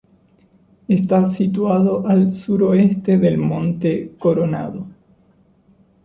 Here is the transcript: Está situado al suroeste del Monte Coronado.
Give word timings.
Está 0.87 1.29
situado 1.29 2.07
al 2.07 2.33
suroeste 2.33 3.19
del 3.19 3.37
Monte 3.37 4.15
Coronado. 4.17 4.87